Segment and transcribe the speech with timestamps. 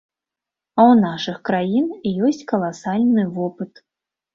[0.79, 1.87] А ў нашых краін
[2.31, 3.89] ёсць каласальны вопыт.